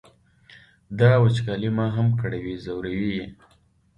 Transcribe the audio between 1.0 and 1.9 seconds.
وچکالي ما